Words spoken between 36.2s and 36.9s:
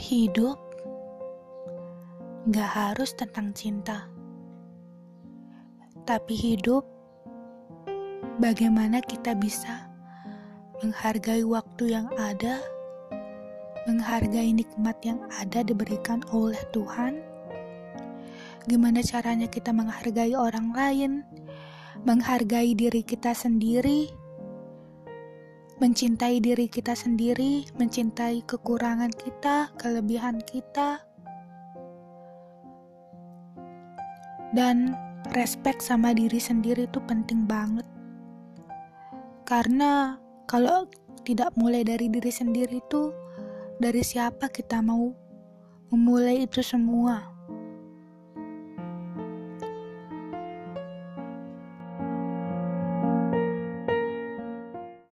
sendiri